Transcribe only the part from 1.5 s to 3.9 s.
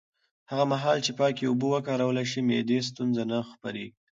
وکارول شي، معدي ستونزې نه خپرېږي.